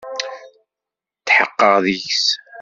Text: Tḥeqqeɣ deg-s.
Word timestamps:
Tḥeqqeɣ 1.25 1.75
deg-s. 1.85 2.27